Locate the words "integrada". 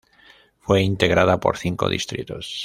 0.81-1.39